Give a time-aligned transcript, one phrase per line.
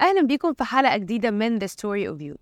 [0.00, 2.36] أهلا بيكم في حلقة جديدة من The Story of You.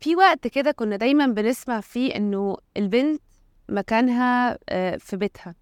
[0.00, 3.22] في وقت كده كنا دايما بنسمع فيه إنه البنت
[3.68, 5.54] مكانها آه، في بيتها.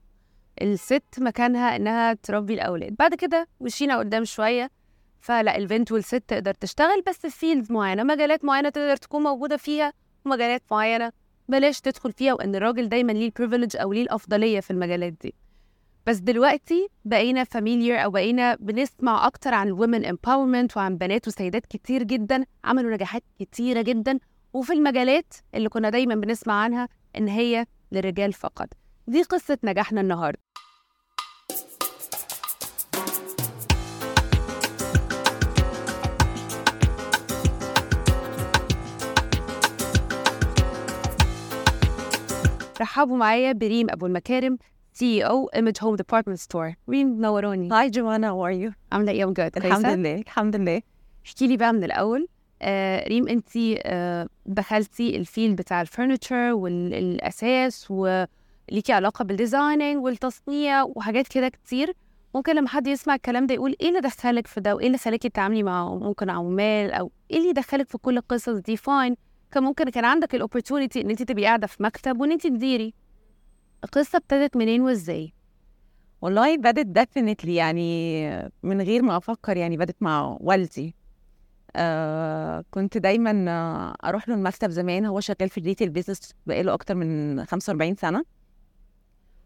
[0.62, 2.96] الست مكانها إنها تربي الأولاد.
[2.98, 4.70] بعد كده مشينا قدام شوية
[5.20, 9.92] فلا البنت والست تقدر تشتغل بس في field معينة مجالات معينة تقدر تكون موجودة فيها
[10.26, 11.12] ومجالات معينة
[11.48, 15.34] بلاش تدخل فيها وإن الراجل دايما ليه ال privilege أو ليه الأفضلية في المجالات دي.
[16.06, 21.66] بس دلوقتي بقينا familiar أو بقينا بنسمع أكتر عن ال women empowerment وعن بنات وسيدات
[21.66, 24.18] كتير جدا عملوا نجاحات كتيرة جدا.
[24.52, 26.88] وفي المجالات اللي كنا دايما بنسمع عنها
[27.18, 28.68] إن هي للرجال فقط.
[29.06, 30.38] دي قصة نجاحنا النهارده.
[42.80, 44.58] رحبوا معايا بريم أبو المكارم
[45.02, 49.28] of Image Home Department Store ريم نورتيني hi جوانا how are you عامله إيه I'm
[49.28, 49.56] good.
[49.56, 50.82] الحمد؟ لله الحمد لله
[51.26, 52.28] احكي لي بقى من الأول.
[52.62, 60.04] آه ريم انت آه دخلتي ال field بتاع ال furniture والأثاث وليكي علاقة بال designing
[60.04, 61.92] والتصنيع وحاجات كده كتير.
[62.34, 65.28] ممكن لما حد يسمع الكلام ده يقول إيه اللي دخلك في ده وإيه اللي خلاكي
[65.28, 69.16] تتعاملي مع ممكن عمال أو إيه اللي دخلك في كل القصص دي؟ fine
[69.50, 72.94] كان ممكن كان عندك ال opportunity إن انت تبقي قاعدة في مكتب وإن انت تديري.
[73.84, 75.32] القصة ابتدت منين وإزاي؟
[76.22, 78.28] والله بدت definitely يعني
[78.62, 80.94] من غير ما أفكر يعني بدت مع والدي.
[81.76, 83.32] آه كنت دايما
[84.04, 85.04] أروح له المكتب زمان.
[85.04, 88.24] هو شغال في ال retail business بقاله أكتر من 45 سنة.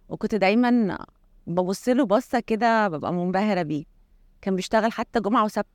[0.08, 0.98] وكنت دايما
[1.46, 3.84] ببص له بصة كده ببقى منبهرة بيه.
[4.40, 5.66] كان بيشتغل حتى جمعة وسبت.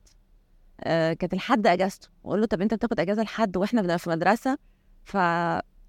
[0.80, 2.10] آه كانت الحد أجازته.
[2.26, 4.58] أقول له طب أنت بتاخد أجازة الحد وإحنا بنبقى في مدرسة؟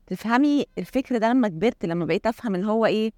[0.06, 3.12] فتفهمي الفكر ده لما كبرت لما بقيت أفهم ان هو إيه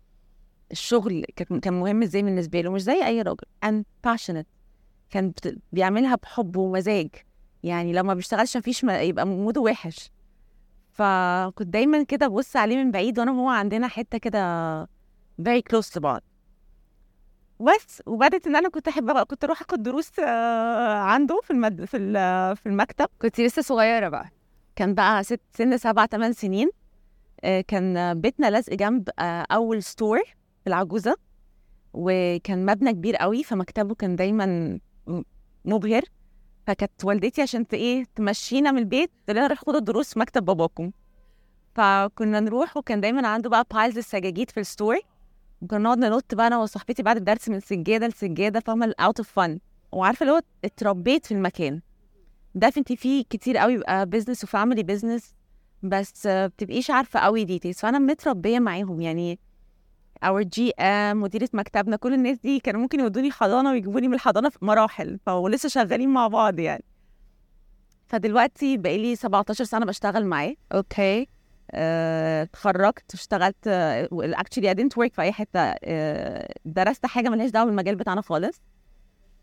[0.72, 1.24] الشغل
[1.62, 3.44] كان مهم إزاي بالنسبة له مش زي أي راجل.
[3.66, 4.46] And passionate.
[5.10, 5.32] كان
[5.72, 7.08] بيعملها بحب ومزاج.
[7.62, 10.10] يعني لما بيشتغلش مفيش ما يبقى موده وحش.
[10.90, 14.84] فكنت دايما كده ببص عليه من بعيد وأنا وهو عندنا حتة كده
[15.42, 16.22] very close لبعض
[17.60, 21.84] بس وبدت إن أنا كنت أحب كنت أروح آخد دروس آه، عنده في المد...
[21.84, 21.98] في
[22.56, 23.08] في المكتب.
[23.22, 24.30] كنت لسه صغيرة بقى.
[24.76, 26.68] كان بقى ست سن سبع ثمان سنين.
[27.44, 30.18] آه، كان بيتنا لازق جنب آه، أول store
[30.60, 31.16] في العجوزة.
[31.92, 34.78] وكان مبنى كبير قوي فمكتبه كان دايما
[35.64, 36.02] مبهر.
[36.66, 40.90] فكانت والدتي عشان إيه تمشينا من البيت تقول لنا روح خدوا الدروس في مكتب باباكم.
[41.74, 44.98] فكنا نروح وكان دايما عنده بقى piles السجاجيد في ال store
[45.62, 49.58] وكنا نقعد ننط بقى أنا وصاحبتي بعد الدرس من سجاده لسجاده فاهمة out of fun
[49.92, 51.80] وعارفة اللي هو اتربيت في المكان.
[52.64, 55.34] انت فيه كتير قوي بيبقى business و family business
[55.82, 59.00] بس آه، بتبقيش عارفة قوي details فأنا متربية معاهم.
[59.00, 59.38] يعني
[60.24, 64.58] our GM مديرة مكتبنا كل الناس دي كانوا ممكن يودوني حضانة ويجيبوني من الحضانة في
[64.62, 65.18] مراحل.
[65.26, 66.84] فلسه شغالين مع بعض يعني.
[68.06, 70.54] فدلوقتي بقالي 17 سنة بشتغل معاه.
[70.72, 71.28] okay
[71.70, 73.68] آه، اتخرجت اشتغلت
[74.12, 75.60] actually I didn't work في أي حتة.
[75.84, 78.60] آه، درست حاجة ملهاش دعوة بالمجال بتاعنا خالص.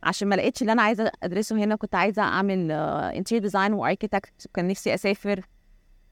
[0.04, 4.48] عشان ما لقيتش اللي أنا عايزة أدرسه هنا كنت عايزة أعمل interior design و architect
[4.54, 5.42] كان نفسي أسافر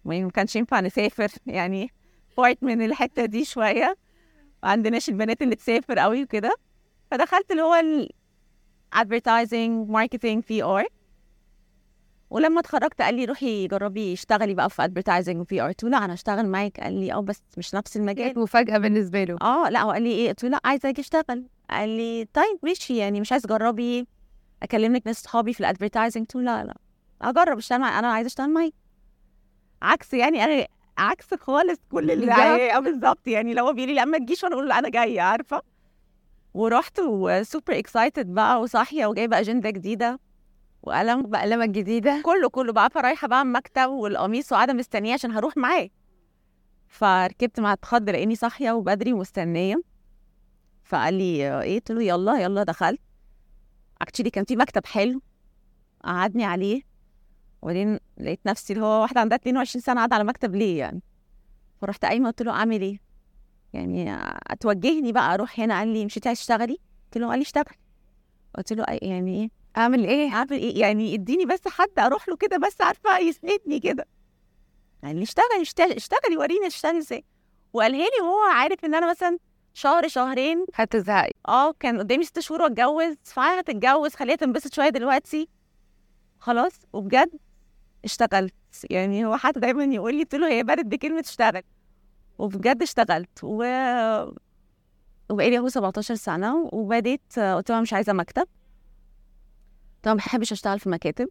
[0.06, 1.28] ما كانش ينفع نسافر.
[1.46, 1.91] يعني
[2.38, 3.97] part من الحتة دي شوية.
[4.63, 6.56] ما عندناش البنات اللي تسافر قوي وكده.
[7.12, 8.09] فدخلت اللي هو ال
[8.96, 10.85] advertising marketing PR
[12.30, 16.06] ولما اتخرجت قال لي روحي جربي اشتغلي بقى في advertising و PR قلت له لا
[16.06, 16.80] أنا اشتغل معاك.
[16.80, 18.25] قال لي آه بس مش نفس المجال.
[18.25, 19.38] كانت مفاجأة بالنسبة له.
[19.41, 21.46] آه لا هو قال لي إيه؟ قلت له لا عايزة أجي أشتغل.
[21.71, 24.07] قال لي طيب ماشي يعني مش عايز تجربي
[24.63, 26.77] اكلم لك ناس صحابي في ال advertising قلت لا لا
[27.21, 28.73] اجرب أشتغل معاك أنا عايزة أشتغل معاك.
[29.81, 30.67] عكس يعني أنا
[30.97, 32.39] عكس خالص كل اللي بالظبط.
[32.45, 33.27] آه بالظبط.
[33.27, 35.21] يعني لو هو بيقول لي لا ما تجيش وأنا أقول له أنا جاية.
[35.21, 35.61] عارفة؟
[36.53, 40.19] ورحت و super excited بقى وصاحية وجايبة اجنده جديدة
[40.83, 45.89] وقلم بقلمه الجديده كله كله بقى فرايحة بقى المكتب والقميص وقاعدة مستنية عشان هروح معاه.
[46.88, 49.81] فركبت مع اتخض لأني صاحية وبدري ومستنية.
[50.91, 51.24] فقال لي
[51.63, 53.00] إيه؟ قلت له يلا يلا دخلت.
[54.02, 55.22] اكشلي كان في مكتب حلو
[56.03, 56.81] قعدني عليه.
[57.62, 61.01] وبعدين لقيت نفسي اللي هو واحدة عندها 22 سنة قاعدة على مكتب ليه يعني؟
[61.81, 63.00] فرحت قايمة قلت له أعمل إيه؟
[63.74, 64.15] يعني
[64.48, 67.75] اتوجهني بقى أروح هنا قال لي مش أنت عايز تشتغلي؟ قلت له قال لي اشتغل.
[68.57, 72.57] قلت له يعني إيه؟ أعمل إيه؟ أعمل إيه؟ يعني إديني بس حد أروح له كده
[72.57, 74.06] بس عارفة يسندني كده.
[75.04, 77.24] قال لي اشتغلي اشتغلي اشتغلي وريني اشتغلي إزاي.
[77.74, 79.38] وقالها لي وهو عارف إن أنا مثلا
[79.73, 80.65] شهر شهرين.
[80.75, 81.31] هتزهقي.
[81.47, 85.50] آه كان قدامي ست شهور واتجوز فعايزه هتتجوز خليها تنبسط شوية دلوقتي.
[86.39, 87.29] خلاص وبجد
[88.06, 88.53] اشتغلت.
[88.89, 91.63] يعني هو حتى دايما يقول لي قلت له هي بدت بكلمة اشتغل.
[92.38, 93.39] وبجد اشتغلت.
[93.44, 93.63] و
[95.29, 98.47] وبقالي أهو 17 سنة وبديت قلت له أنا مش عايزة مكتب.
[100.03, 101.29] طبعا ما بحبش أشتغل في مكاتب.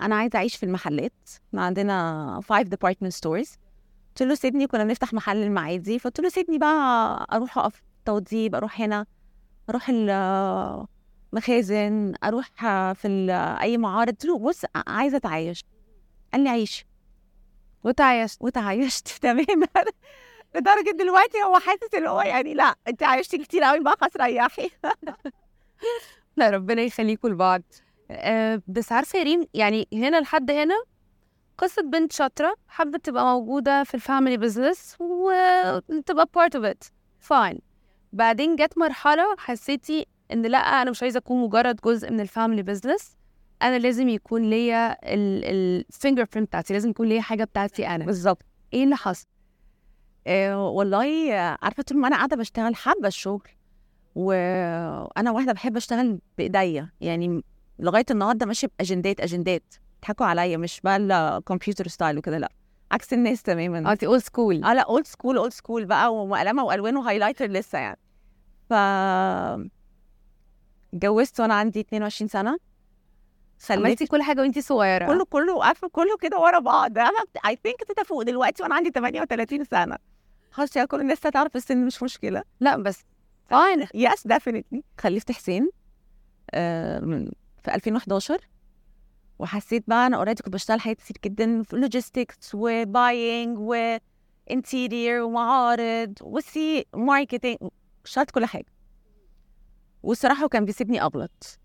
[0.00, 1.12] أنا عايزة أعيش في المحلات.
[1.54, 3.52] عندنا 5 department stores
[4.16, 8.80] قلت له سيبني كنا بنفتح محل المعادي فقلت له سيبني بقى أروح أقف توضيب أروح
[8.80, 9.06] هنا
[9.70, 9.88] أروح
[11.32, 12.48] المخازن أروح
[12.92, 13.28] في
[13.60, 14.12] أي معارض.
[14.12, 15.64] قلت له بص عايزه أتعايش.
[16.32, 16.86] قال لي عيش.
[17.84, 18.42] وتعايشت.
[18.42, 19.08] وتعايشت.
[19.22, 19.66] تماما
[20.54, 24.70] لدرجة دلوقتي هو حاسس اللي هو يعني لا أنت عايشتي كتير قوي بقى خلاص ريحي.
[26.36, 27.62] لا ربنا يخليكم لبعض.
[28.10, 30.74] أه بس عارفة يا ريم يعني هنا لحد هنا
[31.58, 36.88] قصة بنت شاطرة حابة تبقى موجودة في الفاميلي بزنس وتبقى part of it.
[37.28, 37.58] Fine.
[38.12, 43.16] بعدين جت مرحلة حسيتي إن لأ أنا مش عايزة أكون مجرد جزء من الفاميلي بزنس
[43.62, 48.04] أنا لازم يكون ليا ال fingerprint بتاعتي لازم يكون ليا حاجة بتاعتي أنا.
[48.04, 48.42] بالظبط.
[48.72, 49.26] إيه اللي حصل؟
[50.26, 51.32] آه، والله
[51.62, 53.48] عارفة طول ما أنا قاعدة بشتغل حابة الشغل.
[54.14, 56.90] وأنا واحدة بحب أشتغل بإيديا.
[57.00, 57.44] يعني
[57.78, 59.74] لغاية النهارده ماشية بأجندات أجندات.
[60.06, 62.52] بيضحكوا عليا مش بقى ال computer style وكده لأ.
[62.92, 63.92] عكس الناس تماما.
[63.92, 67.78] أنت old school آه لأ old school old school بقى وقلمه والوان و highlighter لسه
[67.78, 67.98] يعني.
[68.70, 68.72] ف
[70.94, 72.58] اتجوزت وأنا عندي 22 سنة.
[73.60, 75.06] خلفت عملتي كل حاجة وأنت صغيرة.
[75.06, 76.98] كله كله عارفة كله كده ورا بعض.
[76.98, 79.96] أنا I think ابتديت افوق دلوقتي وأنا عندي 38 سنة.
[80.50, 82.42] خلاص يا كل الناس تعرف السن مش مشكلة.
[82.60, 83.00] لأ بس
[83.52, 83.86] fine.
[83.94, 85.70] yes definitely خلفت حسين
[86.50, 87.00] آه،
[87.62, 88.38] في 2011
[89.38, 95.22] وحسيت بقى أنا already كنت بشتغل حاجات كتير جدا في logistics و buying و interior
[95.22, 97.58] ومعارض وسي marketing
[98.04, 98.66] اشتغلت كل حاجة.
[100.02, 101.58] والصراحة كان بيسيبني أبلط.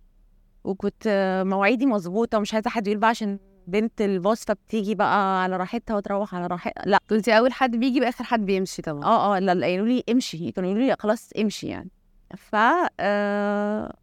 [0.64, 5.58] وكنت مواعيدي مظبوطه ومش عايزة حد يقول بقى عشان بنت ال boss فبتيجي بقى على
[5.58, 7.00] راحتها وتروح على راحتها لا.
[7.10, 9.04] كنت أول حد بيجي بآخر حد بيمشي طبعا.
[9.04, 10.52] آه آه لا لا قالوا لي امشي.
[10.52, 11.90] كانوا يقولوا لي خلاص امشي يعني.
[12.38, 12.56] ف
[13.00, 13.94] آه،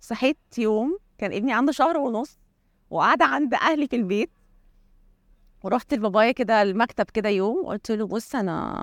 [0.00, 2.38] صحيت يوم كان ابني عنده شهر ونص.
[2.90, 4.30] وقاعدة عند أهلي في البيت.
[5.64, 8.82] ورحت لبابايا كده المكتب كده يوم قلت له بص أنا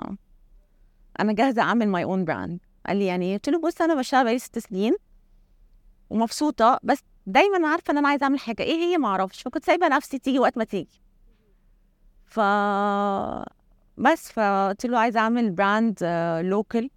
[1.20, 4.24] أنا جاهزة أعمل my own brand قال لي يعني إيه؟ قلت له بص أنا بشتغل
[4.24, 4.96] بقالي ست سنين
[6.10, 8.62] ومبسوطة بس دايما عارفة إن أنا عايزة أعمل حاجة.
[8.62, 9.42] إيه هي؟ ما أعرفش.
[9.42, 11.00] فكنت سايبة نفسي تيجي وقت ما تيجي.
[12.26, 12.40] ف
[13.98, 15.98] بس فقلت له عايزة أعمل brand
[16.44, 16.90] local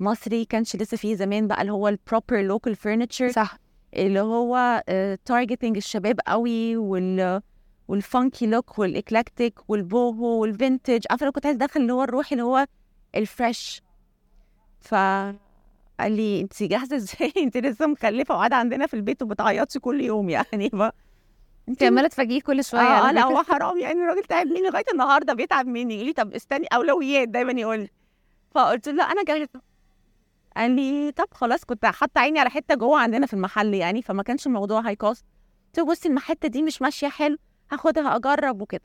[0.00, 0.44] مصري.
[0.44, 3.58] كانش لسه فيه زمان بقى اللي هو ال proper local furniture صح.
[3.96, 4.82] اللي هو
[5.24, 7.40] targeting الشباب قوي وال
[7.88, 12.66] والفانكي لوك والاكلكتيك والبوهو والفينتج عارفة أنا كنت عايز أدخل اللي هو الروح اللي هو
[13.14, 13.82] ال fresh
[14.80, 14.94] ف
[16.00, 20.30] قال لي انت جاهزة إزاي؟ انت لسه مخلفة وقاعدة عندنا في البيت وبتعيطي كل يوم
[20.30, 20.70] يعني.
[20.70, 20.90] ف...
[21.68, 23.26] انت عمالة تفاجئيه كل شوية آه آه، على لا.
[23.26, 25.94] هو حرام يعني الراجل تعب مني لغاية النهارده بيتعب مني.
[25.94, 27.28] يقول لي طب استني أولويات.
[27.28, 27.88] دايما يقول لي.
[28.50, 29.60] فقلت له أنا جاهزة.
[30.60, 34.22] قال لي طب خلاص كنت حاطة عيني على حتة جوه عندنا في المحل يعني فما
[34.22, 35.24] كانش الموضوع هاي كوست
[35.66, 37.36] قلت له بصي الحتة دي مش ماشية حلو
[37.72, 38.82] هاخدها أجرب وكده.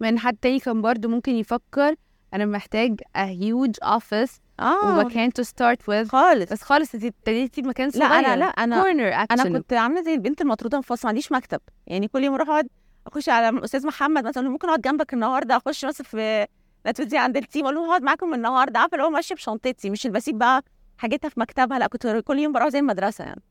[0.00, 1.94] من حد تاني كان برضو ممكن يفكر
[2.34, 4.30] أنا محتاج a huge office
[4.60, 4.98] آه.
[4.98, 6.08] ومكان to start with.
[6.08, 6.52] خالص.
[6.52, 10.14] بس خالص انت ابتديتي بمكان صغير لا أنا لا أنا corner أنا كنت عاملة زي
[10.14, 11.60] البنت المطرودة في ما عنديش مكتب.
[11.86, 12.68] يعني كل يوم أروح أقعد
[13.06, 16.46] أخش على الاستاذ محمد مثلا ممكن أقعد جنبك النهارده؟ أخش مثلا في
[16.86, 17.64] Natuzzi عند ال team.
[17.64, 18.78] أقول له هقعد معاكم النهارده.
[18.80, 20.62] عارفة اللي هو ماشية بشنطتي مش اللي بسيب بقى
[20.98, 23.42] حاجتها في مكتبها لأ كنت كل يوم بروح زي المدرسة يعني.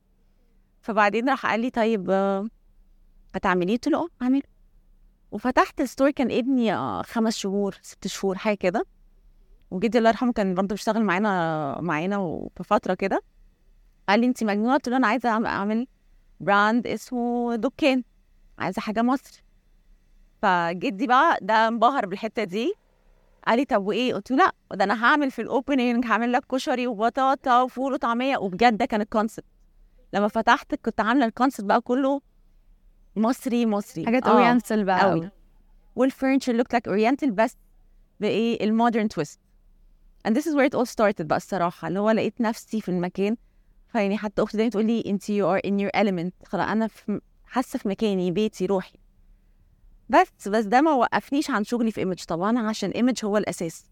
[0.81, 2.11] فبعدين راح قال لي طيب
[3.35, 4.43] هتعمليه؟ قلت له آه هعمله.
[5.31, 8.85] وفتحت ال store كان ابني آه، خمس شهور ست شهور حاجة كده.
[9.71, 13.21] وجدي الله يرحمه كان برضه بيشتغل معانا معانا وفي فترة كده.
[14.09, 15.87] قال لي انت مجنونة؟ قلت له أنا عايزة أعمل
[16.39, 18.03] brand اسمه دكان
[18.59, 19.41] عايزة حاجة مصري.
[20.41, 22.73] فجدي بقى ده انبهر بالحتة دي.
[23.47, 26.45] قال لي طب وإيه؟ قلت له لأ ده أنا هعمل في ال opening هعمل لك
[26.51, 29.45] كشري وبطاطا وفول وطعمية وبجد ده كان ال concept
[30.13, 32.21] لما فتحت كنت عاملة ال concept بقى كله
[33.15, 34.05] مصري مصري.
[34.05, 35.29] حاجات آه، oriental بقى قوي
[35.95, 37.57] وال furniture look like oriental بس
[38.19, 39.39] بإيه؟ ال modern twist
[40.27, 41.87] and this is where it all started بقى الصراحة.
[41.87, 43.37] اللي هو لقيت نفسي في المكان.
[43.87, 46.47] فيعني حتى أختي دايما تقول لي أنت you are in your element.
[46.49, 48.99] خلاص أنا في حاسة في مكاني بيتي روحي.
[50.09, 53.85] بس بس ده ما وقفنيش عن شغلي في Image طبعا عشان ايمج هو الأساس.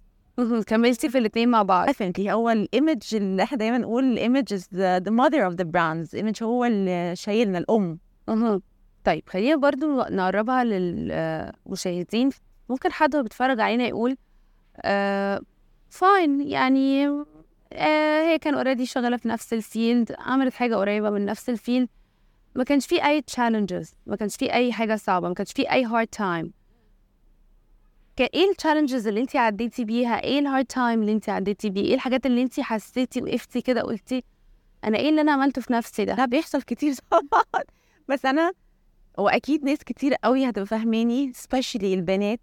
[0.67, 1.89] كملتي في الاثنين مع بعض.
[1.89, 2.19] Definitely.
[2.29, 5.65] هو ال Image اللي إحنا دايما نقول ال Image is the, the mother of the
[5.65, 6.15] brands.
[6.15, 7.99] Image هو اللي شايلنا الأم.
[9.03, 12.29] طيب خلينا برضو نقربها للمشاهدين
[12.69, 14.17] ممكن حد بيتفرج علينا يقول
[14.81, 15.41] آه
[15.89, 17.07] fine يعني
[17.73, 21.56] آه هي كان already شغالة في نفس ال field عملت حاجة قريبة من نفس ال
[21.56, 21.89] field
[22.55, 25.87] ما كانش في أي challenges ما كانش في أي حاجة صعبة ما كانش في أي
[25.87, 26.49] hard time.
[28.15, 31.69] كان إيه ال challenges اللي انت عديتي بيها؟ إيه ال hard time اللي انت عديتي
[31.69, 34.23] بيه؟ إيه الحاجات اللي انت حسيتي وقفتي كده قلتي
[34.83, 37.63] أنا إيه اللي أنا عملته في نفسي ده؟ لا بيحصل كتير طبعا.
[38.09, 38.51] بس أنا
[39.17, 42.39] وأكيد ناس كتير قوي هتبقى فاهماني especially البنات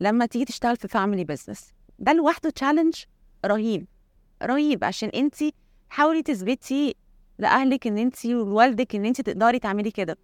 [0.00, 2.94] لما تيجي تشتغل في family business ده لوحده challenge
[3.46, 3.86] رهيب
[4.42, 4.84] رهيب.
[4.84, 5.34] عشان انت
[5.88, 6.94] حاولي تثبتي
[7.38, 10.18] لأهلك إن أنت ووالدك إن أنت تقدري تعملي كده.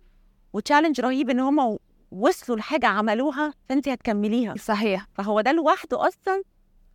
[0.53, 1.79] و challenge رهيب إن هم
[2.11, 4.55] وصلوا لحاجة عملوها فأنت هتكمليها.
[4.59, 5.07] صحيح.
[5.15, 6.43] فهو ده لوحده أصلا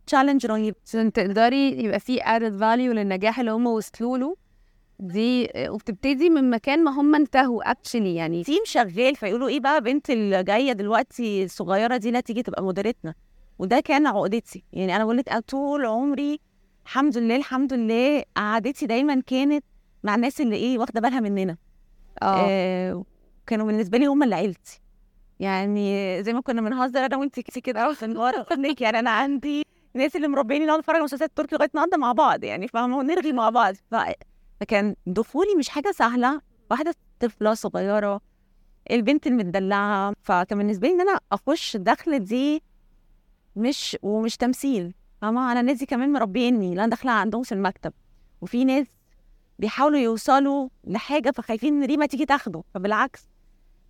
[0.06, 0.74] challenge رهيب.
[0.86, 4.36] عشان تقدري يبقى في added value للنجاح اللي هم وصلوا له.
[5.00, 8.44] دي وبتبتدي من مكان ما هم انتهوا actually يعني.
[8.44, 13.14] team شغال فيقولوا إيه بقى بنت اللي جاية دلوقتي الصغيره دي لا تيجي تبقى مديرتنا.
[13.58, 14.64] وده كان عقدتي.
[14.72, 16.40] يعني أنا بقول لك طول عمري
[16.84, 19.64] الحمد لله الحمد لله قعدتي دايما كانت
[20.04, 21.56] مع الناس اللي إيه واخدة بالها مننا.
[22.22, 22.46] آه.
[22.50, 23.04] آه
[23.46, 24.80] كانوا بالنسبة لي هم اللي عيلتي.
[25.40, 28.46] يعني زي ما كنا بنهزر أنا وانت كده في النهار
[28.80, 29.64] يعني أنا عندي
[29.94, 33.32] الناس اللي مربيني نقعد نتفرج على مسلسلات تركي لغاية النهارده مع بعض يعني فاهمة؟ ونرغي
[33.32, 33.74] مع بعض.
[33.74, 33.94] ف...
[34.60, 36.40] فكان دخولي مش حاجة سهلة.
[36.70, 38.20] واحدة طفلة صغيرة
[38.90, 40.14] البنت المدلعة.
[40.22, 42.62] فكان بالنسبة لي إن أنا أخش الدخله دي
[43.56, 47.92] مش ومش تمثيل فاهمة؟ أنا الناس دي كمان مربيني لا أنا داخلة عندهم في المكتب.
[48.40, 48.86] وفي ناس
[49.58, 52.62] بيحاولوا يوصلوا لحاجة فخايفين إن ريما تيجي تاخده.
[52.74, 53.28] فبالعكس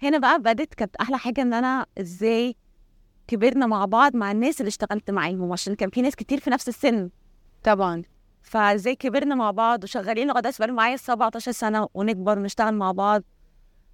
[0.03, 2.57] هنا بقى بدت كانت أحلى حاجة إن أنا إزاي
[3.27, 6.69] كبرنا مع بعض مع الناس اللي اشتغلت معاهم عشان كان في ناس كتير في نفس
[6.69, 7.11] السن.
[7.65, 8.03] طبعا.
[8.43, 13.23] فإزاي كبرنا مع بعض وشغالين لغاية دلوقتي معايا 17 سنة ونكبر ونشتغل مع بعض.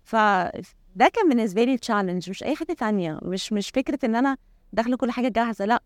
[0.04, 3.19] فده كان بالنسبة لي challenge مش أي حاجة تانية.
[3.23, 4.37] مش مش فكرة إن أنا
[4.73, 5.83] داخلة كل حاجة جاهزة لأ.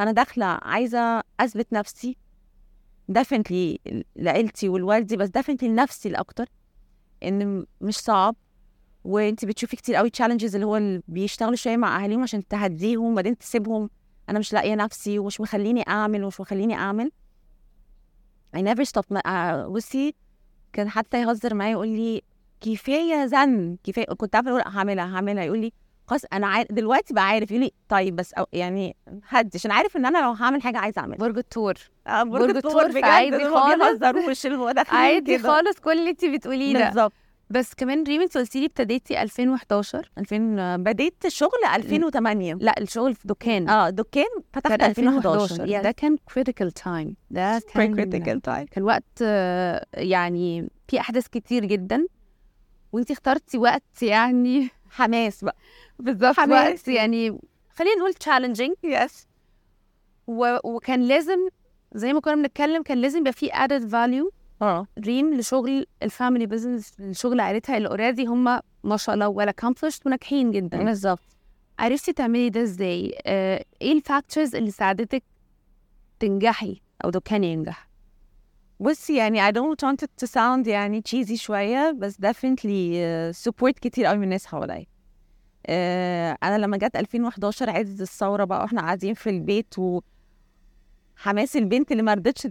[0.00, 2.16] أنا داخلة عايزة أثبت نفسي.
[3.08, 3.80] definitely
[4.16, 6.48] لعيلتي ولوالدي بس definitely لنفسي الأكتر
[7.22, 8.36] إن مش صعب.
[9.04, 13.38] وانت بتشوفي كتير قوي challenges اللي هو اللي بيشتغلوا شوية مع أهاليهم عشان تهديهم وبعدين
[13.38, 13.90] تسيبهم.
[14.28, 17.12] أنا مش لاقية نفسي ومش مخليني أعمل ومش مخليني أعمل.
[18.56, 18.84] I never
[19.14, 19.20] my...
[19.26, 20.14] آه، بصي
[20.72, 22.22] كان حتى يهزر معايا يقول لي
[22.60, 25.72] كفايه زن كفايه كنت عارفة أقول هعملها هعملها يقول لي
[26.06, 28.96] خلاص أنا عارف دلوقتي بقى عارف يقول لي طيب بس أو يعني
[29.28, 31.18] هدي عشان عارف إن أنا لو هعمل حاجة عايزة أعملها.
[31.18, 31.74] برج الثور
[32.06, 34.02] آه، برج الثور فعادي دول خالص.
[34.94, 35.38] عادي.
[35.38, 36.84] خالص كل اللي انت بتقوليه ده.
[36.88, 37.12] بالظبط.
[37.50, 43.28] بس كمان ريم انت قلتي لي ابتديتي 2011 2000 بديت الشغل 2008 لا الشغل في
[43.28, 43.68] دكان.
[43.68, 47.12] آه دكان فتحت كان 2011 ده كان critical time.
[47.30, 49.20] ده كان critical time كان وقت
[49.94, 52.06] يعني في أحداث كتير جدا.
[52.92, 55.56] وانت اخترتي وقت يعني حماس بقى.
[55.98, 56.38] بالظبط.
[56.38, 57.38] وقت يعني
[57.74, 59.26] خلينا نقول challenging yes
[60.26, 60.56] و...
[60.64, 61.48] وكان لازم
[61.94, 66.46] زي ما كنا بنتكلم كان لازم يبقى في added value آه ريم لشغل ال family
[66.46, 71.20] business لشغل عائلتها اللي already هم ما شاء الله very accomplished وناجحين جدا بالظبط
[71.78, 75.22] عرفتي تعملي ده إزاي؟ آه، إيه الفاكتورز اللي ساعدتك
[76.20, 77.88] تنجحي أو دكان ينجح؟
[78.80, 83.72] بصي يعني I don't want it to sound يعني cheesy شوية بس definitely uh, support
[83.80, 84.86] كتير قوي من الناس حواليا.
[85.66, 85.70] Uh,
[86.42, 92.14] أنا لما جت 2011 عز الثورة بقى وإحنا قاعدين في البيت وحماس البنت اللي ما
[92.14, 92.48] رضتش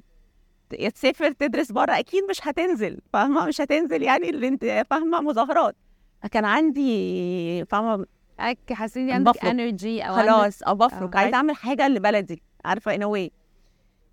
[0.95, 5.75] تسافر تدرس بره أكيد مش هتنزل فاهمة مش هتنزل يعني البنت فاهمة مظاهرات.
[6.31, 8.05] كان عندي فاهمة
[8.39, 9.45] أك حاسين عندك.
[9.45, 11.19] انرجي أو خلاص آه بفرك آه.
[11.19, 13.31] عايزة أعمل حاجة لبلدي عارفة in a way.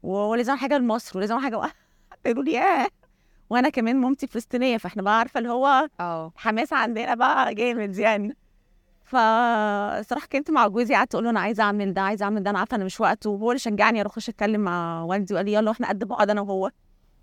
[0.03, 1.73] ولازم حاجة لمصر ولازم أعمل حاجة
[2.27, 2.89] يقولوا لي إيه
[3.51, 8.37] وأنا كمان مامتي فلسطينية فإحنا بقى عارفة اللي هو آه حماس عندنا بقى جامد يعني
[9.13, 12.59] فصراحة كنت مع جوزي قعدت أقول له أنا عايزة أعمل ده عايزة أعمل ده أنا
[12.59, 15.71] عارفة أنا مش وقته وهو اللي شجعني أروح أخش أتكلم مع والدي وقال لي يلا
[15.71, 16.71] إحنا قد بعض أنا وهو.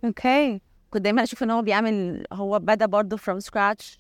[0.04, 0.62] Okay.
[0.90, 4.00] كنت دايما أشوف إن هو بيعمل هو بدأ برضه from scratch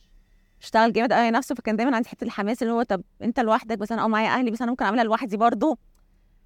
[0.62, 3.91] اشتغل جامد قوي نفسه فكان دايما عندي حتة الحماس اللي هو طب أنت لوحدك بس
[3.91, 5.77] أنا آه معايا أهلي بس أنا ممكن أعملها لوحدي برضه.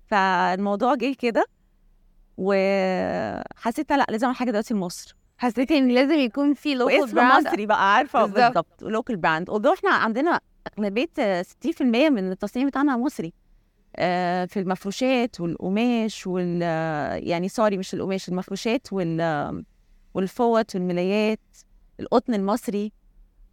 [0.07, 1.45] فالموضوع جه كده
[2.37, 5.15] وحسيت لأ لازم أعمل حاجة دلوقتي لمصر.
[5.37, 8.83] حسيتي إن لازم يكون في local brand مصري بقى عارفة؟ بالظبط.
[8.83, 10.39] local brand إحنا عندنا
[10.77, 13.33] أغلبية آه، 60% من التصنيع بتاعنا مصري
[13.95, 16.61] آه، في المفروشات والقماش وال
[17.27, 19.63] يعني sorry مش القماش المفروشات وال
[20.13, 21.39] والفوط والملايات
[21.99, 22.91] القطن المصري.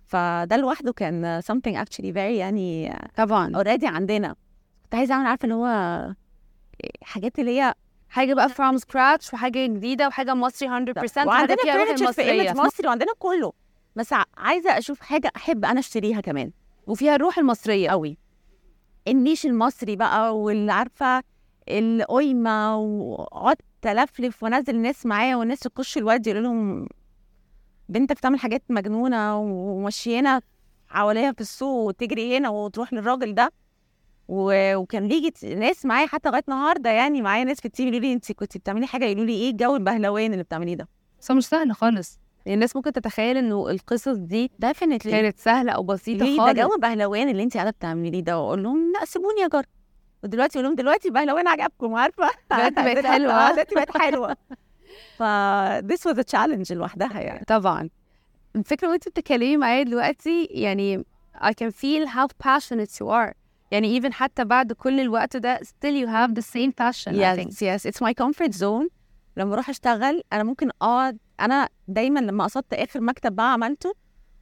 [0.07, 3.57] فده لوحده كان something actually very يعني طبعا.
[3.57, 4.35] Already عندنا.
[4.83, 5.67] كنت عايزة أعمل عارفة اللي هو
[7.03, 7.75] حاجات اللي هي
[8.09, 12.23] حاجة بقى from scratch وحاجة جديدة وحاجة مصري 100% وعندنا furniture في.
[12.23, 13.53] قيمة مصري وعندنا كله.
[13.97, 16.51] بس عايزة أشوف حاجة أحب أنا أشتريها كمان.
[16.91, 18.19] وفيها الروح المصرية قوي.
[19.09, 21.23] ال niche المصري بقى واللي عارفة
[21.69, 26.89] القيمه وقعدت ألفلف وأنزل الناس معايا والناس تخش لوالدي يقول لهم
[27.89, 30.41] بنتك بتعمل حاجات مجنونة ومشينا
[30.89, 33.53] حواليها في السوق وتجري هنا وتروح للراجل ده.
[34.29, 38.13] وكان بيجي ناس معايا حتى لغاية النهارده يعني معايا ناس في ال team يقولوا لي
[38.13, 40.89] انت كنت بتعملي حاجة؟ يقولوا لي إيه الجو البهلوان اللي بتعمليه ده؟
[41.21, 42.19] بس مش سهل خالص.
[42.47, 46.61] يعني الناس ممكن تتخيل إنه القصص دي definitely كانت سهلة أو بسيطة ليه ده خالص.
[46.61, 49.65] جو بهلوان اللي انت قاعدة بتعمليه ده وأقول لهم لا سيبوني اجرب
[50.25, 53.33] ودلوقتي أقول لهم دلوقتي بهلوان عجبكم عارفة؟ دلوقتي بقت حلوة.
[53.33, 54.37] آه دلوقتي بقت حلوة.
[55.19, 55.23] ف
[55.93, 57.45] this was a challenge لوحدها يعني.
[57.45, 57.89] طبعا.
[58.57, 61.05] الفكرة وانت بتتكلمي معايا دلوقتي يعني
[61.37, 63.33] I can feel how passionate you are.
[63.71, 67.51] يعني even حتى بعد كل الوقت ده still you have the same passion I think.
[67.51, 67.91] yes yes.
[67.93, 68.89] It's my comfort zone.
[69.37, 73.89] لما أروح اشتغل أنا ممكن اقعد أنا دايما لما قصدت اخر مكتب بقى عملته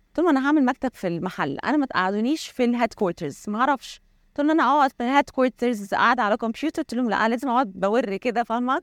[0.09, 4.00] قلت لهم أنا هعمل مكتب في المحل أنا ما تقعدونيش في ال headquarters ما أعرفش.
[4.28, 7.73] قلت لهم أنا اقعد في ال headquarters قاعدة على كمبيوتر قلت لهم لا لازم اقعد
[7.73, 8.83] بور كده فاهمة؟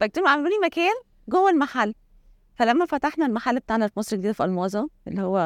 [0.00, 0.94] فقلت لهم اعملوا لي مكان
[1.28, 1.94] جوه المحل.
[2.54, 5.38] فلما فتحنا المحل بتاعنا في مصر الجديدة في الماظه اللي هو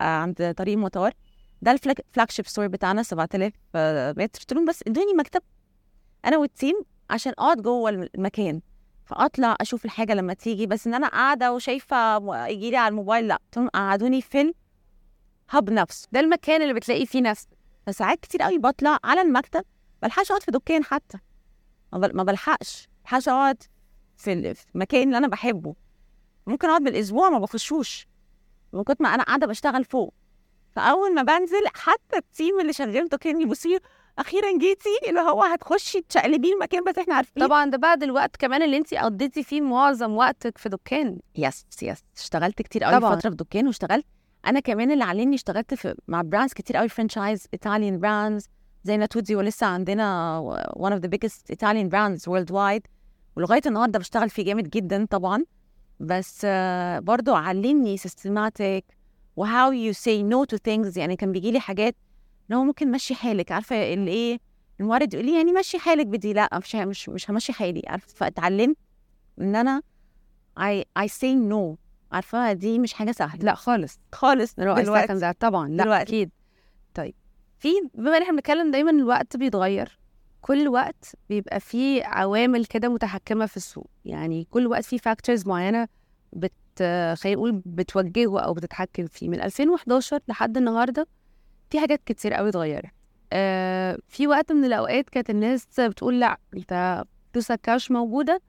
[0.00, 1.12] آه، عند طريق المطار
[1.62, 3.52] ده ال flagship store بتاعنا 7000
[4.18, 4.40] متر.
[4.40, 5.42] قلت لهم بس ادوني مكتب
[6.24, 6.74] أنا وال team
[7.10, 8.60] عشان اقعد جوه المكان.
[9.06, 13.38] فأطلع أشوف الحاجة لما تيجي بس إن أنا قاعدة وشايفة يجي لي على الموبايل لأ
[13.56, 14.52] لهم قعدوني في
[15.52, 17.48] الهب نفسه ده المكان اللي بتلاقي فيه نفسك
[17.86, 19.64] فساعات كتير قوي بطلع على المكتب
[20.02, 21.18] بلحقش أقعد في دكان حتى.
[21.92, 22.88] ما بل- ما بلحقش.
[23.04, 23.62] بلحقش أقعد
[24.16, 25.74] في ال- في المكان اللي أنا بحبه.
[26.46, 28.06] ممكن أقعد بالأسبوع ما بخشوش.
[28.72, 30.14] من كتر ما أنا قاعدة بشتغل فوق.
[30.72, 33.78] فأول ما بنزل حتى التيم اللي شغال دكان يبصوا
[34.18, 37.46] أخيرا جيتي اللي هو هتخشي تشقلبي المكان بس إحنا عارفين.
[37.46, 41.18] طبعا ده بعد الوقت كمان اللي انت قضيتي فيه معظم وقتك في دكان.
[41.36, 43.16] Yes yes اشتغلت كتير قوي طبعاً.
[43.16, 44.06] فترة في دكان واشتغلت.
[44.46, 48.48] أنا كمان اللي علمني اشتغلت في مع brands كتير قوي franchise Italian brands
[48.84, 50.40] زي ناتوزي ولسه عندنا
[50.78, 52.82] one of the biggest Italian brands worldwide.
[53.36, 55.44] ولغاية النهارده بشتغل فيه جامد جدا طبعا.
[56.00, 58.82] بس آه، برضو علمني systematic
[59.36, 60.96] و how you say no to things.
[60.98, 61.96] يعني كان بيجي لي حاجات
[62.52, 64.38] هو ممكن مشي حالك عارفة اللي إيه
[64.80, 68.76] المورد يقول لي يعني مشي حالك بدي لأ مش مش مش همشي حالي عارفة؟ فاتعلمت
[69.40, 69.82] إن أنا
[70.60, 71.76] I I say no
[72.12, 73.42] عارفة؟ دي مش حاجة سهلة.
[73.44, 73.98] لأ خالص.
[74.12, 74.54] خالص.
[74.54, 75.32] دلوقتي.
[75.40, 76.02] طبعا لأ دلوقتي.
[76.02, 76.30] أكيد.
[76.94, 77.14] طيب.
[77.58, 79.98] في بما إن إحنا بنتكلم دايما الوقت بيتغير
[80.40, 83.90] كل وقت بيبقى فيه عوامل كده متحكمة في السوق.
[84.04, 85.88] يعني كل وقت فيه فاكتورز معينة
[86.32, 86.52] بت
[87.14, 89.28] خلينا نقول بتوجهه أو بتتحكم فيه.
[89.28, 91.06] من 2011 لحد النهارده
[91.70, 92.90] في حاجات كتير قوي اتغيرت.
[93.32, 98.40] آه في وقت من الأوقات كانت الناس بتقول لأ أنت فلوسك كاش موجودة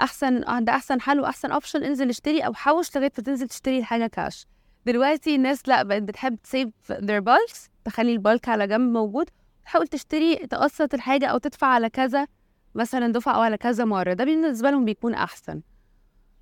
[0.00, 4.06] أحسن ده أحسن حل وأحسن option انزل اشتري أو حوش لغاية ما تنزل تشتري الحاجة
[4.06, 4.46] كاش.
[4.86, 9.30] دلوقتي الناس لأ بقت بتحب ت save their bulks تخلي البالك على جنب موجود
[9.64, 12.26] تحاول تشتري تقسط الحاجة أو تدفع على كذا
[12.74, 14.12] مثلا دفعة أو على كذا مرة.
[14.12, 15.60] ده بالنسبة لهم بيكون أحسن.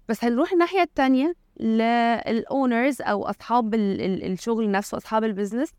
[0.08, 1.34] بس هنروح الناحية التانية
[3.30, 5.70] أصحاب ال- ال- الشغل نفسه أصحاب ال business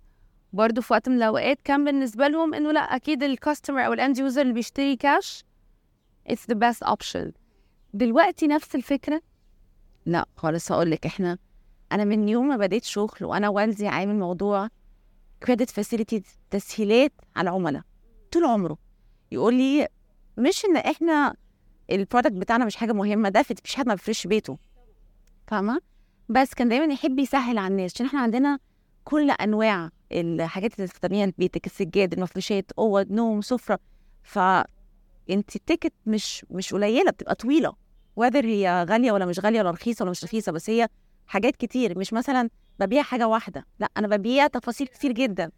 [0.54, 4.00] برضه في وقت من الأوقات كان بالنسبة لهم إنه لأ أكيد ال customer أو ال
[4.00, 5.44] end user اللي بيشتري كاش
[6.30, 7.32] it's the best option.
[7.94, 9.22] دلوقتي نفس الفكرة؟
[10.06, 11.38] لأ خالص هقول لك إحنا
[11.92, 14.70] أنا من يوم ما بديت شغل وأنا والدي عامل موضوع
[15.44, 17.82] credit facility تسهيلات على العملاء
[18.32, 18.78] طول عمره.
[19.32, 19.88] يقول لي
[20.38, 21.36] مش إن إحنا
[21.92, 24.58] ال product بتاعنا مش حاجة مهمة ده في مفيش حد ما بيفرش بيته.
[25.48, 25.82] فاهمة؟
[26.30, 28.60] بس كان دايما يحب يسهل على الناس عشان إحنا عندنا
[29.04, 33.80] كل أنواع الحاجات اللي تستخدميها لبيتك السجاد المفروشات أوض نوم سفرة.
[34.24, 34.40] ف
[35.30, 37.74] انت ال ticket مش مش قليلة بتبقى طويلة.
[38.16, 40.88] whether هي غالية ولا مش غالية ولا رخيصة ولا مش رخيصة بس هي
[41.28, 42.00] حاجات كتير.
[42.00, 45.52] مش مثلا ببيع حاجة واحدة لا أنا ببيع تفاصيل كتير جدا.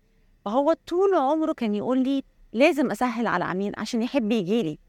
[0.46, 4.80] فهو طول عمره كان يقول لي لازم أسهل على العميل عشان يحب يجي لي.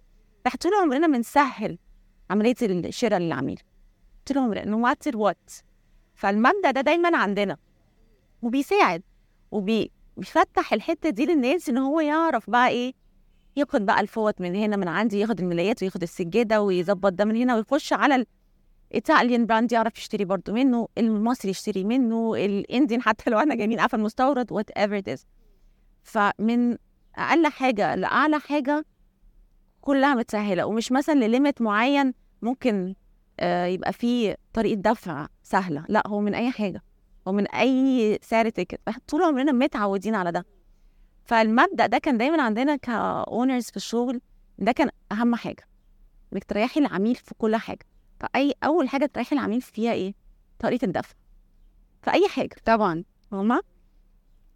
[0.46, 1.78] إحنا طول عمرنا بنسهل
[2.30, 3.60] عملية الشراء للعميل.
[4.26, 5.50] طول عمرنا no matter what
[6.14, 7.56] فالمبدأ ده دايما عندنا.
[8.42, 9.02] وبيساعد.
[9.54, 12.92] وبيفتح الحتة دي للناس إن هو يعرف بقى إيه
[13.56, 17.56] ياخد بقى الفوط من هنا من عندي ياخد الملايات وياخد السجادة ويظبط ده من هنا
[17.56, 18.24] ويخش على
[18.90, 23.54] ال Italian brand يعرف يشتري برضو منه المصري يشتري منه ال Indian حتى لو إحنا
[23.54, 25.26] جايبين عارفه المستورد whatever it is
[26.02, 26.76] فمن
[27.16, 28.84] أقل حاجة لأعلى حاجة
[29.80, 30.66] كلها متسهلة.
[30.66, 32.94] ومش مثلا ل limit معين ممكن
[33.40, 35.84] آه، يبقى فيه طريقة دفع سهلة.
[35.88, 36.82] لا هو من أي حاجة.
[37.28, 40.46] هو من أي سعر ticket طول عمرنا متعودين على ده.
[41.24, 44.20] فالمبدأ ده كان دايما عندنا ك owners في الشغل
[44.58, 45.68] ده كان أهم حاجة.
[46.32, 47.86] إنك تريحي العميل في كل حاجة.
[48.20, 50.14] فأي أول حاجة تريحي العميل فيها إيه؟
[50.58, 51.14] طريقة الدفع.
[52.02, 52.56] في اي حاجة.
[52.64, 53.04] طبعا.
[53.30, 53.62] فاهمة؟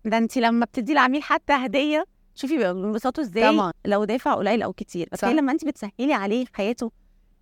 [0.04, 2.04] ده انت لما بتدي العميل حتى هدية
[2.35, 3.72] شوفي بينبسطوا إزاي طبعا.
[3.85, 5.09] لو دافع قليل أو كتير.
[5.12, 6.92] بس لما انت بتسهلي عليه حياته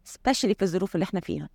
[0.05, 1.49] specially في الظروف اللي إحنا فيها.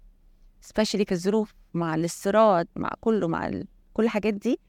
[0.62, 3.68] specially في الظروف مع الاستيراد مع كله مع ال...
[3.94, 4.60] كل الحاجات دي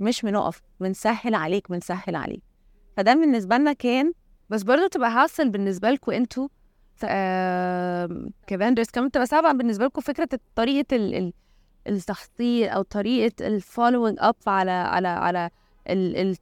[0.00, 2.42] مش بنقف بنسهل عليك بنسهل عليك.
[2.96, 4.12] فده بالنسبة لنا كان
[4.50, 6.48] بس برضه تبقى hassle بالنسبة لكم أنتوا.
[7.04, 11.32] آه كمان تبقى صعبه بالنسبة لكم فكرة طريقة ال ال
[11.86, 15.50] التحصيل أو طريقة ال following up على على على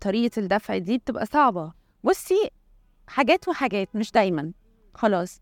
[0.00, 1.72] طريقة الدفع دي بتبقى صعبة.
[2.04, 2.50] بصي
[3.06, 4.52] حاجات وحاجات مش دايما.
[4.94, 5.40] خلاص.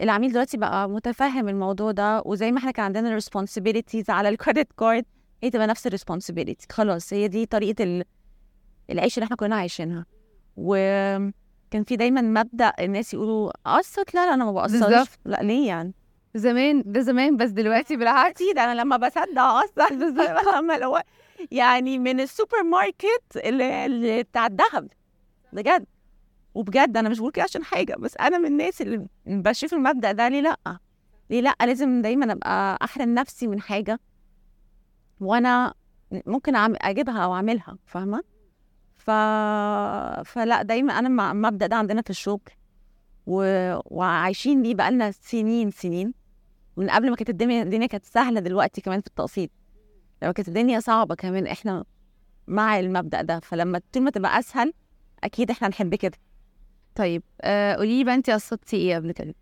[0.00, 4.72] العميل دلوقتي بقى متفهم الموضوع ده وزي ما إحنا كان عندنا responsibilities على ال credit
[4.72, 5.04] card
[5.42, 8.04] هي تبقى نفس ال responsibility خلاص هي دي طريقة ال...
[8.90, 10.06] العيش اللي إحنا كلنا عايشينها.
[10.56, 15.08] وكان في دايما مبدأ الناس يقولوا قسط لا لا أنا ما بقسطش بالظبط.
[15.24, 15.94] لا ليه يعني؟
[16.34, 18.42] زمان ده زمان بس دلوقتي بالعكس.
[18.42, 19.38] أكيد أنا لما بصدق
[19.78, 19.92] اقسط
[20.56, 20.98] لما لو
[21.50, 24.88] يعني من السوبر ماركت اللي, اللي بتاع الذهب.
[25.52, 25.86] بجد.
[26.54, 30.28] وبجد أنا مش بقول كده عشان حاجة بس أنا من الناس اللي بشوف المبدأ ده
[30.28, 30.78] ليه لأ؟
[31.30, 34.00] ليه لأ؟ لازم دايما أبقى أحرم نفسي من حاجة
[35.20, 35.74] وأنا
[36.26, 38.22] ممكن أجيبها أو أعملها فاهمة؟
[38.98, 39.10] ف...
[40.30, 42.40] فلأ دايما أنا المبدأ ده عندنا في الشغل
[43.26, 43.42] و...
[43.84, 46.14] وعايشين بيه بقالنا سنين سنين.
[46.76, 49.50] من قبل ما كانت الدنيا الدنيا كانت سهلة دلوقتي كمان في التقسيط.
[50.22, 51.84] لما كانت الدنيا صعبة كمان إحنا
[52.46, 53.40] مع المبدأ ده.
[53.40, 54.72] فلما طول ما تبقى أسهل
[55.24, 56.18] أكيد إحنا نحب كده.
[57.00, 59.34] طيب آه قولي لي بقى انت قسطتي إيه قبل كده؟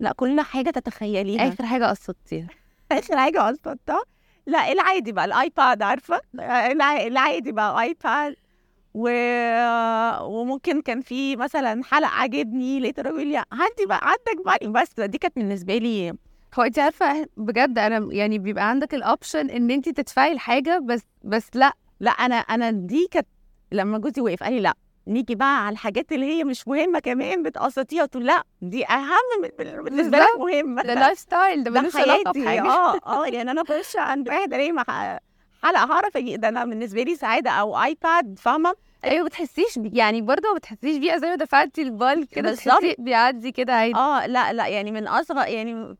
[0.00, 1.48] لا كل حاجة تتخيليها.
[1.48, 2.48] آخر حاجة قسطتيها
[2.92, 4.02] آخر حاجة قسطتها
[4.46, 8.36] لا العادي بقى الآيباد عارفة؟ الع- العادي بقى آيباد.
[8.94, 9.08] و...
[10.22, 14.58] وممكن كان في مثلا حلقة عجبني لقيت الراجل يقول عندي بقى عندك بقى.
[14.82, 16.12] بس دي كانت بالنسبة لي
[16.58, 21.50] هو انت عارفة بجد أنا يعني بيبقى عندك الاوبشن إن انت تدفعي الحاجة بس بس
[21.54, 21.72] لا.
[22.00, 23.26] لا أنا أنا دي كانت
[23.72, 24.74] لما جوزي وقف قال لي لا.
[25.08, 29.42] نيجي بقى على الحاجات اللي هي مش مهمة كمان بتقسطيها له لأ دي أهم
[29.84, 30.82] بالنسبة لك مهمة.
[30.82, 32.62] ده لايف ستايل ده ملوش علاقة بحاجة.
[32.70, 34.72] آه آه يعني أنا بخش عند واحد ألاقي
[35.62, 40.22] حلقة هعرف ده أنا بالنسبة لي سعادة أو ايباد فاهمة؟ أيوه ما بتحسيش بي- يعني
[40.22, 42.50] برضه ما بتحسيش بيها زي ما دفعتي البال كده
[42.98, 43.94] بيعدي كده عادي.
[43.94, 45.96] آه لأ لأ يعني من أصغر يعني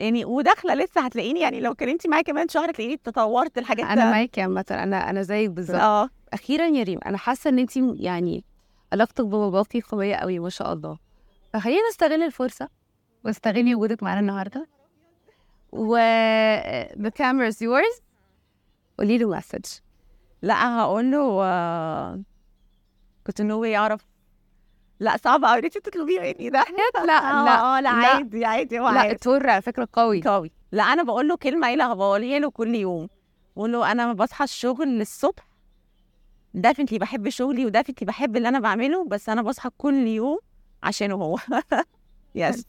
[0.00, 4.40] يعني وداخلة لسه هتلاقيني يعني لو كلمتي معايا كمان شهر تلاقيني تطورت الحاجات أنا معاكي
[4.42, 5.76] عامة أنا أنا زيك بالظبط.
[5.80, 6.08] آه.
[6.32, 8.44] أخيرا يا ريم أنا حاسة إن انت يعني
[8.92, 10.98] علاقتك بباباكي قوية قوي ما شاء الله.
[11.52, 12.68] فخلينا نستغل الفرصة
[13.24, 14.68] واستغلي وجودك معانا النهارده.
[15.72, 15.96] و
[16.94, 18.02] the camera is yours.
[18.98, 19.64] قولي له مسج
[20.42, 22.20] لا هقول له آه،
[23.26, 24.06] كنت نو يعرف
[25.00, 26.64] لا صعب قوي انت تطلبيه مني ده
[26.98, 28.06] لا لا آه لا لا.
[28.06, 30.22] عادي عادي هو لا عارف التور على فكرة قوي.
[30.22, 30.50] قوي.
[30.72, 33.08] لا أنا بقول له كلمة إيه بقولها له كل يوم.
[33.56, 35.48] بقول له أنا بصحى الشغل الصبح.
[36.54, 40.38] definitely بحب شغلي و definitely بحب اللي أنا بعمله بس أنا بصحى كل يوم
[40.82, 41.38] عشانه هو.
[42.34, 42.66] yes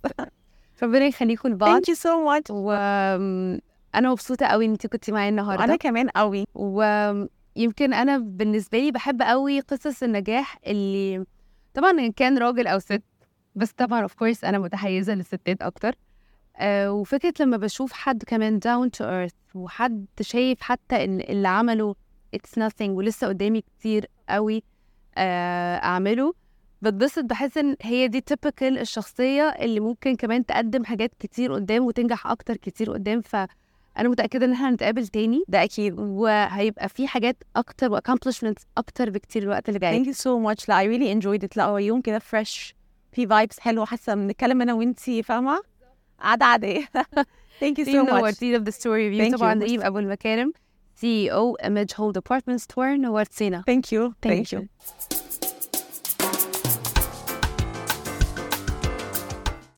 [0.83, 1.69] ربنا يخليكم لبعض.
[1.71, 3.59] thank you so much وأنا
[3.95, 5.63] مبسوطة قوي إن انت كنتي معايا النهارده.
[5.63, 11.25] أنا كمان قوي ويمكن أنا بالنسبة لي بحب قوي قصص النجاح اللي
[11.73, 13.03] طبعا إن كان راجل أو ست
[13.55, 15.95] بس طبعا of course أنا متحيزة للستات أكتر.
[16.57, 21.95] آه وفكرة لما بشوف حد كمان down to earth وحد شايف حتى إن اللي عمله
[22.33, 24.63] it's nothing ولسه قدامي كتير قوي
[25.17, 26.33] آه أعمله
[26.81, 32.27] بتبسط بحس إن هي دي typical الشخصية اللي ممكن كمان تقدم حاجات كتير قدام وتنجح
[32.27, 33.21] أكتر كتير قدام
[33.95, 35.43] فانا متأكدة إن إحنا هنتقابل تاني.
[35.47, 35.99] ده أكيد.
[35.99, 39.93] وهيبقى في حاجات أكتر و accomplishments أكتر بكتير الوقت اللي جاي.
[39.95, 42.75] thank you so much لا I really enjoyed it لا هو يوم كده fresh
[43.11, 43.85] في vibes حلوة.
[43.85, 45.61] حاسة بنتكلم أنا وإنتي فاهمة؟
[46.19, 46.85] قاعدة عادية.
[47.59, 49.63] thank you so much نورتينا بذا review Thank طبعا you.
[49.63, 50.53] ريم ابو المكارم
[51.03, 54.53] أو Image Home Department Store نورتينا thank you Thank thank you.
[54.53, 54.67] you